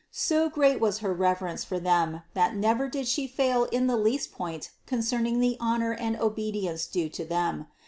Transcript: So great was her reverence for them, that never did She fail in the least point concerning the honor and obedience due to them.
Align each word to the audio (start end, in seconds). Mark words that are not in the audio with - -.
So 0.09 0.49
great 0.49 0.79
was 0.79 0.97
her 1.05 1.13
reverence 1.13 1.63
for 1.63 1.77
them, 1.79 2.23
that 2.33 2.55
never 2.55 2.89
did 2.89 3.07
She 3.07 3.27
fail 3.27 3.65
in 3.65 3.85
the 3.85 3.97
least 3.97 4.31
point 4.31 4.71
concerning 4.87 5.39
the 5.39 5.57
honor 5.59 5.93
and 5.93 6.15
obedience 6.17 6.87
due 6.87 7.07
to 7.09 7.23
them. 7.23 7.67